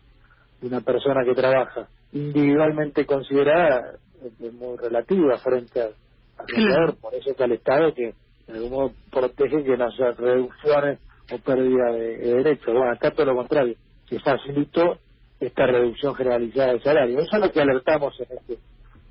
de 0.61 0.67
una 0.67 0.81
persona 0.81 1.23
que 1.23 1.35
trabaja 1.35 1.87
individualmente 2.11 3.05
considerada 3.05 3.95
es 4.23 4.53
muy 4.53 4.77
relativa 4.77 5.37
frente 5.37 5.81
al, 5.81 5.93
al 6.37 6.95
por 6.95 7.13
eso 7.13 7.35
que 7.35 7.43
el 7.43 7.51
Estado 7.53 7.93
que 7.93 8.13
de 8.47 8.53
algún 8.53 8.71
modo 8.71 8.91
protege 9.11 9.63
que 9.63 9.77
no 9.77 9.85
haya 9.85 10.11
reducciones 10.11 10.99
o 11.31 11.37
pérdida 11.39 11.91
de, 11.91 12.17
derechos. 12.17 12.73
Bueno, 12.73 12.91
acá 12.91 13.11
todo 13.11 13.27
lo 13.27 13.35
contrario, 13.35 13.75
que 14.07 14.19
facilitó 14.19 14.99
esta 15.39 15.65
reducción 15.67 16.15
generalizada 16.15 16.73
de 16.73 16.79
salario. 16.81 17.19
Eso 17.19 17.35
es 17.35 17.41
lo 17.41 17.51
que 17.51 17.61
alertamos 17.61 18.13
en 18.19 18.37
este 18.37 18.57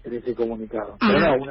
en 0.04 0.14
ese 0.14 0.34
comunicado. 0.34 0.96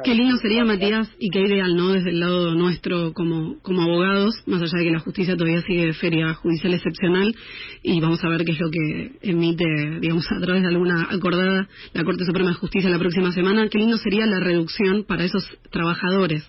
qué 0.04 0.14
lindo 0.14 0.36
sería, 0.36 0.64
Matías, 0.64 1.08
y 1.18 1.30
qué 1.30 1.40
ideal, 1.40 1.74
¿no? 1.74 1.92
Desde 1.92 2.10
el 2.10 2.20
lado 2.20 2.54
nuestro 2.54 3.12
como, 3.14 3.58
como 3.62 3.82
abogados, 3.82 4.34
más 4.46 4.60
allá 4.60 4.78
de 4.78 4.84
que 4.84 4.90
la 4.90 4.98
justicia 5.00 5.36
todavía 5.36 5.62
sigue 5.62 5.86
de 5.86 5.94
feria 5.94 6.34
judicial 6.34 6.74
excepcional, 6.74 7.34
y 7.82 8.00
vamos 8.00 8.22
a 8.22 8.28
ver 8.28 8.44
qué 8.44 8.52
es 8.52 8.60
lo 8.60 8.70
que 8.70 9.12
emite, 9.22 9.64
digamos, 10.00 10.26
a 10.30 10.40
través 10.40 10.62
de 10.62 10.68
alguna 10.68 11.08
acordada 11.10 11.66
la 11.94 12.04
Corte 12.04 12.24
Suprema 12.24 12.50
de 12.50 12.56
Justicia 12.56 12.90
la 12.90 12.98
próxima 12.98 13.32
semana, 13.32 13.68
qué 13.68 13.78
lindo 13.78 13.96
sería 13.96 14.26
la 14.26 14.40
reducción 14.40 15.04
para 15.04 15.24
esos 15.24 15.48
trabajadores 15.70 16.46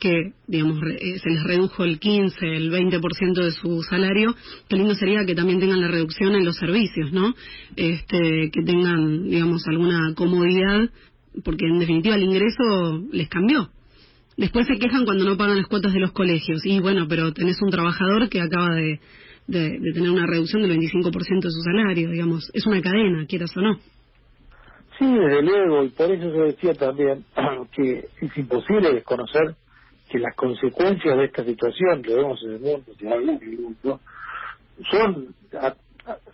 que, 0.00 0.32
digamos, 0.46 0.78
eh, 0.98 1.18
se 1.18 1.30
les 1.30 1.44
redujo 1.44 1.84
el 1.84 2.00
15, 2.00 2.36
el 2.44 2.72
20% 2.72 3.44
de 3.44 3.50
su 3.52 3.82
salario, 3.82 4.34
qué 4.68 4.76
lindo 4.76 4.94
sería 4.94 5.24
que 5.24 5.34
también 5.34 5.60
tengan 5.60 5.80
la 5.80 5.88
reducción 5.88 6.34
en 6.34 6.44
los 6.44 6.56
servicios, 6.56 7.12
¿no? 7.12 7.34
Este, 7.76 8.50
que 8.50 8.62
tengan, 8.64 9.28
digamos, 9.28 9.62
alguna 9.68 10.14
comodidad 10.14 10.90
porque 11.44 11.66
en 11.66 11.78
definitiva 11.78 12.16
el 12.16 12.24
ingreso 12.24 13.04
les 13.12 13.28
cambió. 13.28 13.68
Después 14.36 14.66
se 14.66 14.78
quejan 14.78 15.04
cuando 15.04 15.24
no 15.24 15.36
pagan 15.36 15.58
las 15.58 15.66
cuotas 15.66 15.92
de 15.92 16.00
los 16.00 16.12
colegios. 16.12 16.64
Y 16.64 16.80
bueno, 16.80 17.06
pero 17.08 17.32
tenés 17.32 17.60
un 17.62 17.70
trabajador 17.70 18.28
que 18.28 18.40
acaba 18.40 18.74
de, 18.74 19.00
de, 19.46 19.92
tener 19.92 20.10
una 20.10 20.26
reducción 20.26 20.62
del 20.62 20.78
25% 20.78 21.42
de 21.42 21.50
su 21.50 21.60
salario, 21.62 22.10
digamos. 22.10 22.50
Es 22.54 22.66
una 22.66 22.80
cadena, 22.80 23.26
quieras 23.26 23.54
o 23.56 23.60
no. 23.60 23.78
Sí, 24.98 25.06
desde 25.06 25.42
luego, 25.42 25.84
y 25.84 25.88
por 25.90 26.10
eso 26.10 26.30
se 26.30 26.38
decía 26.38 26.74
también 26.74 27.24
que 27.72 28.08
es 28.20 28.36
imposible 28.36 28.94
desconocer 28.94 29.54
que 30.10 30.18
las 30.18 30.34
consecuencias 30.34 31.16
de 31.16 31.24
esta 31.24 31.44
situación 31.44 32.02
que 32.02 32.14
vemos 32.14 32.42
en 32.42 32.54
el 32.54 32.60
mundo, 32.60 32.92
en 32.98 33.28
el 33.28 33.58
mundo, 33.58 34.00
son, 34.90 35.34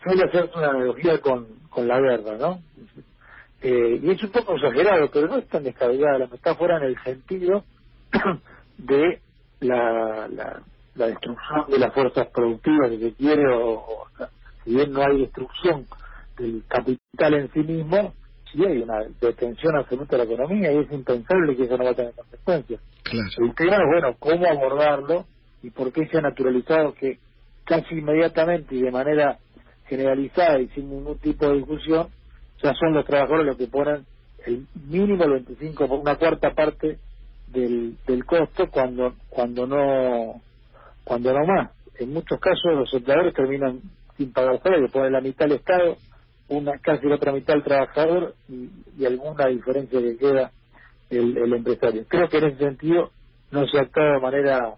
suele 0.02 0.24
hacerse 0.24 0.56
una 0.56 0.70
analogía 0.70 1.20
con, 1.20 1.46
con 1.68 1.86
la 1.86 2.00
guerra, 2.00 2.38
¿no? 2.38 2.60
Eh, 3.60 4.00
y 4.02 4.10
es 4.10 4.22
un 4.22 4.30
poco 4.30 4.54
exagerado, 4.54 5.10
pero 5.12 5.28
no 5.28 5.36
es 5.36 5.48
tan 5.48 5.62
descabellada 5.62 6.20
la 6.20 6.26
metáfora 6.26 6.78
en 6.78 6.84
el 6.84 7.02
sentido 7.02 7.64
de 8.78 9.20
la, 9.60 10.28
la, 10.28 10.62
la, 10.94 11.06
destrucción 11.08 11.66
de 11.68 11.78
las 11.78 11.92
fuerzas 11.92 12.28
productivas 12.28 12.90
que 12.90 13.12
quiere, 13.12 13.42
o, 13.52 14.06
si 14.64 14.74
bien 14.74 14.92
no 14.92 15.02
hay 15.02 15.20
destrucción 15.20 15.86
del 16.38 16.62
capital 16.66 17.34
en 17.34 17.52
sí 17.52 17.60
mismo, 17.60 18.14
sí 18.52 18.64
hay 18.64 18.78
una 18.78 19.04
detención 19.20 19.76
absoluta 19.76 20.16
de 20.16 20.24
la 20.24 20.32
economía 20.32 20.72
y 20.72 20.78
es 20.78 20.92
impensable 20.92 21.56
que 21.56 21.64
eso 21.64 21.76
no 21.76 21.84
va 21.84 21.90
a 21.90 21.94
tener 21.94 22.12
consecuencias. 22.14 22.80
El 23.12 23.54
tema 23.54 23.76
es, 23.76 23.82
bueno, 23.90 24.16
cómo 24.18 24.46
abordarlo 24.46 25.24
y 25.62 25.70
por 25.70 25.92
qué 25.92 26.06
se 26.06 26.18
ha 26.18 26.22
naturalizado 26.22 26.94
que 26.94 27.18
casi 27.64 27.96
inmediatamente 27.96 28.74
y 28.74 28.82
de 28.82 28.90
manera 28.90 29.38
generalizada 29.86 30.60
y 30.60 30.68
sin 30.68 30.90
ningún 30.90 31.18
tipo 31.18 31.46
de 31.46 31.56
discusión 31.56 32.08
ya 32.62 32.72
son 32.74 32.94
los 32.94 33.04
trabajadores 33.04 33.46
los 33.46 33.56
que 33.56 33.66
ponen 33.66 34.04
el 34.46 34.66
mínimo 34.88 35.24
el 35.24 35.44
25 35.44 35.84
una 35.86 36.16
cuarta 36.16 36.54
parte 36.54 36.98
del, 37.48 37.96
del 38.06 38.24
costo 38.24 38.68
cuando 38.70 39.14
cuando 39.28 39.66
no 39.66 40.40
cuando 41.04 41.32
no 41.32 41.46
más 41.46 41.70
en 41.98 42.12
muchos 42.12 42.38
casos 42.40 42.74
los 42.74 42.92
empleadores 42.94 43.34
terminan 43.34 43.80
sin 44.16 44.32
pagar 44.32 44.62
salario 44.62 44.88
ponen 44.88 45.12
la 45.12 45.20
mitad 45.20 45.46
al 45.46 45.52
estado 45.52 45.96
una 46.48 46.78
casi 46.78 47.06
la 47.06 47.16
otra 47.16 47.32
mitad 47.32 47.56
al 47.56 47.64
trabajador 47.64 48.34
y, 48.48 49.04
alguna 49.04 49.46
diferencia 49.46 50.00
que 50.00 50.16
queda 50.16 50.52
el, 51.10 51.36
el 51.36 51.52
empresario. 51.54 52.04
Creo 52.08 52.28
que 52.28 52.38
en 52.38 52.44
ese 52.46 52.58
sentido 52.58 53.10
no 53.50 53.66
se 53.66 53.78
actuado 53.78 54.14
de 54.14 54.20
manera 54.20 54.76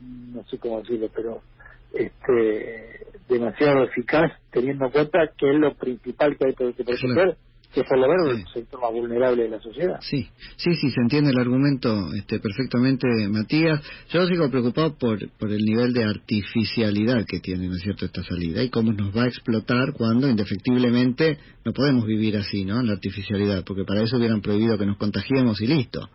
no 0.00 0.44
sé 0.44 0.58
cómo 0.58 0.80
decirlo 0.80 1.08
pero 1.14 1.42
este 1.92 3.06
demasiado 3.28 3.84
eficaz 3.84 4.32
teniendo 4.50 4.86
en 4.86 4.92
cuenta 4.92 5.18
que 5.36 5.50
es 5.50 5.56
lo 5.56 5.74
principal 5.74 6.36
que 6.36 6.46
hay 6.46 6.54
que 6.54 6.84
proteger 6.84 7.36
que 7.72 7.80
es 7.80 7.86
por 7.86 7.98
lo 7.98 8.08
menos 8.08 8.38
el 8.38 8.46
sector 8.52 8.80
más 8.80 8.92
vulnerable 8.92 9.42
de 9.42 9.48
la 9.50 9.60
sociedad. 9.60 9.98
Sí, 10.00 10.28
sí, 10.56 10.74
sí, 10.74 10.90
se 10.90 11.00
entiende 11.00 11.30
el 11.30 11.38
argumento 11.38 12.14
este, 12.14 12.40
perfectamente, 12.40 13.06
Matías. 13.28 13.80
Yo 14.10 14.26
sigo 14.26 14.50
preocupado 14.50 14.96
por, 14.96 15.18
por 15.38 15.50
el 15.52 15.62
nivel 15.62 15.92
de 15.92 16.04
artificialidad 16.04 17.24
que 17.26 17.40
tiene, 17.40 17.68
¿no 17.68 17.76
es 17.76 17.82
cierto?, 17.82 18.06
esta 18.06 18.22
salida 18.22 18.62
y 18.62 18.70
cómo 18.70 18.92
nos 18.92 19.14
va 19.16 19.24
a 19.24 19.28
explotar 19.28 19.92
cuando, 19.92 20.28
indefectiblemente, 20.28 21.38
no 21.64 21.72
podemos 21.72 22.06
vivir 22.06 22.36
así, 22.36 22.64
¿no?, 22.64 22.80
en 22.80 22.86
la 22.86 22.94
artificialidad, 22.94 23.64
porque 23.64 23.84
para 23.84 24.02
eso 24.02 24.16
hubieran 24.16 24.40
prohibido 24.40 24.78
que 24.78 24.86
nos 24.86 24.96
contagiemos 24.96 25.60
y 25.60 25.66
listo. 25.66 26.08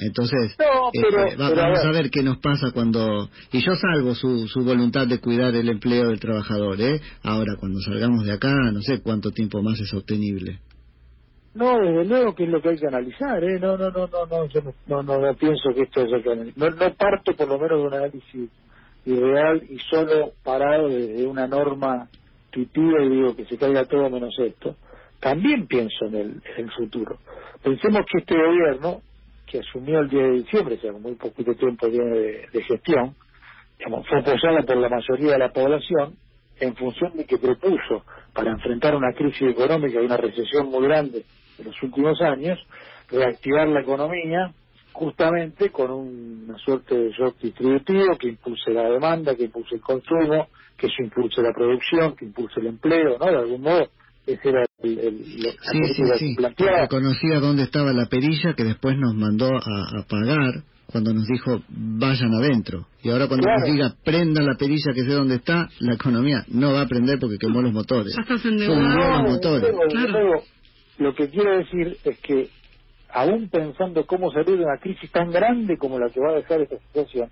Entonces, 0.00 0.56
eh, 0.60 1.36
vamos 1.36 1.84
a 1.84 1.90
ver 1.90 2.08
qué 2.10 2.22
nos 2.22 2.38
pasa 2.38 2.70
cuando... 2.70 3.28
Y 3.50 3.60
yo 3.60 3.74
salvo 3.74 4.14
su, 4.14 4.46
su 4.46 4.62
voluntad 4.62 5.08
de 5.08 5.18
cuidar 5.18 5.54
el 5.56 5.68
empleo 5.68 6.08
del 6.08 6.20
trabajador, 6.20 6.80
¿eh? 6.80 7.00
Ahora, 7.24 7.56
cuando 7.58 7.80
salgamos 7.80 8.24
de 8.24 8.32
acá, 8.32 8.54
no 8.72 8.80
sé 8.80 9.00
cuánto 9.00 9.32
tiempo 9.32 9.60
más 9.60 9.80
es 9.80 9.88
sostenible. 9.88 10.60
No, 11.58 11.76
desde 11.80 12.04
luego 12.04 12.36
que 12.36 12.44
es 12.44 12.50
lo 12.50 12.62
que 12.62 12.68
hay 12.68 12.78
que 12.78 12.86
analizar, 12.86 13.42
¿eh? 13.42 13.58
No, 13.58 13.76
no, 13.76 13.90
no, 13.90 14.06
no, 14.06 14.26
no, 14.26 14.46
yo 14.46 14.60
no, 14.86 15.02
no, 15.02 15.18
no, 15.18 15.34
pienso 15.34 15.74
que 15.74 15.82
esto 15.82 16.02
es 16.02 16.10
lo 16.12 16.22
que 16.22 16.36
no, 16.54 16.70
no 16.70 16.94
parto 16.94 17.34
por 17.34 17.48
lo 17.48 17.58
menos 17.58 17.80
de 17.80 17.86
un 17.88 17.94
análisis 17.94 18.50
ideal 19.04 19.64
y 19.68 19.76
solo 19.90 20.34
parado 20.44 20.88
desde 20.88 21.26
una 21.26 21.48
norma 21.48 22.08
intuitiva 22.46 23.02
y 23.02 23.08
digo 23.08 23.34
que 23.34 23.44
se 23.46 23.58
caiga 23.58 23.84
todo 23.86 24.08
menos 24.08 24.38
esto. 24.38 24.76
También 25.18 25.66
pienso 25.66 26.04
en 26.04 26.40
el, 26.56 26.70
futuro. 26.76 27.18
Pensemos 27.60 28.02
que 28.06 28.18
este 28.18 28.36
gobierno 28.36 29.00
que 29.44 29.58
asumió 29.58 29.98
el 29.98 30.08
10 30.08 30.22
de 30.22 30.30
diciembre, 30.34 30.76
o 30.76 30.80
sea, 30.80 30.92
muy 30.92 31.16
poquito 31.16 31.54
tiempo 31.54 31.88
de, 31.88 32.46
de 32.52 32.62
gestión, 32.62 33.16
digamos, 33.78 34.06
fue 34.06 34.20
apoyada 34.20 34.62
por 34.62 34.76
la 34.76 34.88
mayoría 34.88 35.32
de 35.32 35.38
la 35.38 35.52
población, 35.52 36.14
en 36.60 36.76
función 36.76 37.16
de 37.16 37.24
que 37.24 37.38
propuso 37.38 38.04
para 38.32 38.52
enfrentar 38.52 38.94
una 38.94 39.12
crisis 39.12 39.50
económica 39.50 40.00
y 40.00 40.04
una 40.04 40.16
recesión 40.16 40.68
muy 40.70 40.84
grande 40.86 41.24
en 41.58 41.64
los 41.64 41.82
últimos 41.82 42.20
años, 42.20 42.58
reactivar 43.10 43.68
la 43.68 43.80
economía 43.80 44.52
justamente 44.92 45.70
con 45.70 45.90
una 45.92 46.58
suerte 46.58 46.96
de 46.96 47.10
shock 47.12 47.38
distributivo 47.40 48.16
que 48.18 48.28
impulse 48.28 48.72
la 48.72 48.88
demanda, 48.90 49.36
que 49.36 49.44
impulse 49.44 49.76
el 49.76 49.80
consumo, 49.80 50.48
que 50.76 50.88
eso 50.88 51.02
impulse 51.02 51.40
la 51.40 51.52
producción, 51.52 52.16
que 52.16 52.24
impulse 52.24 52.60
el 52.60 52.66
empleo, 52.66 53.16
¿no? 53.18 53.26
De 53.26 53.36
algún 53.36 53.62
modo, 53.62 53.88
ese 54.26 54.48
era 54.48 54.64
el, 54.82 54.98
el, 54.98 55.24
sí, 55.24 55.94
sí, 55.94 56.02
sí. 56.18 56.36
Conocía 56.90 57.40
dónde 57.40 57.62
estaba 57.62 57.92
la 57.92 58.06
perilla 58.06 58.54
que 58.54 58.64
después 58.64 58.96
nos 58.98 59.14
mandó 59.14 59.46
a, 59.46 60.02
pagar 60.08 60.62
cuando 60.86 61.12
nos 61.14 61.26
dijo 61.26 61.62
vayan 61.68 62.34
adentro. 62.34 62.86
Y 63.02 63.10
ahora 63.10 63.28
cuando 63.28 63.46
nos 63.48 63.64
diga 63.70 63.94
prendan 64.04 64.46
la 64.46 64.56
perilla 64.56 64.92
que 64.94 65.02
sé 65.02 65.12
dónde 65.12 65.36
está, 65.36 65.68
la 65.80 65.94
economía 65.94 66.44
no 66.48 66.72
va 66.72 66.82
a 66.82 66.86
prender 66.86 67.18
porque 67.20 67.36
quemó 67.38 67.62
los 67.62 67.72
motores. 67.72 68.14
Ya 68.16 68.22
estás 68.22 68.44
los 68.44 69.30
motores. 69.30 69.70
Lo 70.98 71.14
que 71.14 71.28
quiero 71.30 71.56
decir 71.56 71.96
es 72.04 72.18
que 72.20 72.48
aún 73.10 73.48
pensando 73.48 74.06
cómo 74.06 74.30
salir 74.30 74.58
de 74.58 74.64
una 74.64 74.78
crisis 74.78 75.10
tan 75.10 75.30
grande 75.30 75.78
como 75.78 75.98
la 75.98 76.10
que 76.10 76.20
va 76.20 76.30
a 76.30 76.36
dejar 76.36 76.60
esta 76.60 76.78
situación, 76.78 77.30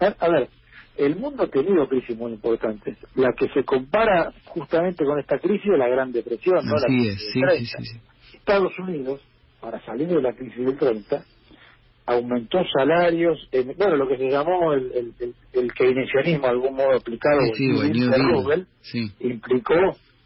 a 0.00 0.28
ver, 0.28 0.48
el 0.96 1.16
mundo 1.16 1.44
ha 1.44 1.46
tenido 1.46 1.88
crisis 1.88 2.16
muy 2.16 2.32
importantes. 2.32 2.98
La 3.14 3.32
que 3.32 3.48
se 3.48 3.64
compara 3.64 4.32
justamente 4.46 5.04
con 5.04 5.18
esta 5.18 5.38
crisis 5.38 5.70
es 5.72 5.78
la 5.78 5.88
Gran 5.88 6.12
Depresión, 6.12 6.64
¿no? 6.66 6.74
Así 6.74 7.08
es, 7.08 7.32
sí, 7.32 7.40
sí, 7.58 7.84
sí, 7.84 8.00
Estados 8.34 8.76
Unidos, 8.78 9.20
para 9.60 9.80
salir 9.84 10.08
de 10.08 10.20
la 10.20 10.32
crisis 10.34 10.66
del 10.66 10.76
30, 10.76 11.24
aumentó 12.06 12.58
salarios, 12.76 13.48
en, 13.52 13.74
bueno, 13.76 13.96
lo 13.96 14.08
que 14.08 14.16
se 14.18 14.28
llamó 14.28 14.72
el, 14.72 15.14
el, 15.20 15.34
el, 15.52 15.72
keynesianismo, 15.72 16.46
de 16.46 16.50
algún 16.50 16.74
modo 16.74 16.96
aplicado, 16.96 17.40
sí, 17.54 17.70
Google, 17.70 18.66
implicó 19.20 19.74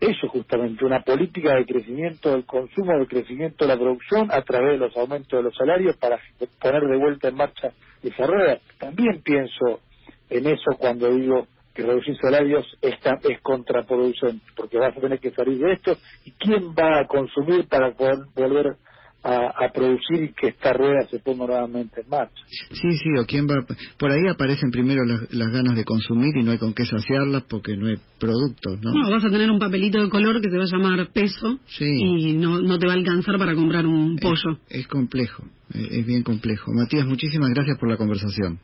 eso 0.00 0.28
justamente, 0.28 0.84
una 0.84 1.00
política 1.00 1.54
de 1.54 1.64
crecimiento 1.64 2.30
del 2.30 2.44
consumo, 2.44 2.98
de 2.98 3.06
crecimiento 3.06 3.64
de 3.64 3.74
la 3.74 3.80
producción 3.80 4.30
a 4.30 4.42
través 4.42 4.72
de 4.72 4.78
los 4.78 4.96
aumentos 4.96 5.38
de 5.38 5.42
los 5.42 5.56
salarios 5.56 5.96
para 5.96 6.18
poner 6.60 6.82
de 6.82 6.96
vuelta 6.98 7.28
en 7.28 7.36
marcha 7.36 7.72
esa 8.02 8.26
rueda. 8.26 8.58
También 8.78 9.22
pienso 9.22 9.80
en 10.28 10.46
eso 10.46 10.76
cuando 10.78 11.10
digo 11.10 11.46
que 11.74 11.82
reducir 11.82 12.16
salarios 12.18 12.66
es, 12.80 12.94
es 13.28 13.40
contraproducente, 13.42 14.44
porque 14.54 14.78
vas 14.78 14.96
a 14.96 15.00
tener 15.00 15.18
que 15.18 15.30
salir 15.30 15.58
de 15.58 15.72
esto 15.72 15.96
y 16.24 16.32
quién 16.32 16.74
va 16.74 17.00
a 17.00 17.06
consumir 17.06 17.68
para 17.68 17.92
poder 17.92 18.18
volver 18.34 18.76
a, 19.22 19.72
producir 19.74 20.22
y 20.22 20.32
que 20.32 20.48
esta 20.48 20.72
rueda 20.72 21.06
se 21.10 21.18
ponga 21.18 21.46
nuevamente 21.46 22.02
en 22.02 22.08
marcha. 22.08 22.42
Sí, 22.48 22.96
sí, 22.96 23.08
o 23.20 23.26
quién 23.26 23.46
va. 23.46 23.66
Por 23.98 24.12
ahí 24.12 24.26
aparecen 24.28 24.70
primero 24.70 25.04
las, 25.04 25.52
ganas 25.52 25.76
de 25.76 25.84
consumir 25.84 26.36
y 26.36 26.44
no 26.44 26.52
hay 26.52 26.58
con 26.58 26.74
qué 26.74 26.84
saciarlas 26.84 27.42
porque 27.44 27.76
no 27.76 27.88
hay 27.88 27.96
productos, 28.18 28.80
¿no? 28.80 28.92
No, 28.92 29.10
vas 29.10 29.24
a 29.24 29.30
tener 29.30 29.50
un 29.50 29.58
papelito 29.58 30.00
de 30.00 30.08
color 30.08 30.40
que 30.40 30.48
te 30.48 30.56
va 30.56 30.64
a 30.64 30.70
llamar 30.70 31.08
peso 31.12 31.58
y 31.80 32.34
no, 32.34 32.60
no 32.60 32.78
te 32.78 32.86
va 32.86 32.92
a 32.92 32.96
alcanzar 32.96 33.38
para 33.38 33.54
comprar 33.54 33.86
un 33.86 34.16
pollo. 34.16 34.58
Es, 34.68 34.86
complejo, 34.86 35.44
es 35.74 36.06
bien 36.06 36.22
complejo. 36.22 36.72
Matías, 36.72 37.06
muchísimas 37.06 37.50
gracias 37.50 37.78
por 37.78 37.90
la 37.90 37.96
conversación. 37.96 38.60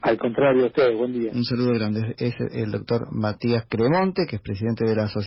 Al 0.00 0.18
contrario, 0.18 0.64
a 0.64 0.66
ustedes, 0.68 0.96
buen 0.96 1.12
día. 1.12 1.32
Un 1.34 1.44
saludo 1.44 1.72
grande. 1.72 2.14
Es 2.18 2.34
el 2.52 2.70
doctor 2.70 3.12
Matías 3.12 3.64
Cremonte, 3.68 4.26
que 4.28 4.36
es 4.36 4.42
presidente 4.42 4.84
de 4.84 4.94
la 4.94 5.04
Asociación. 5.04 5.26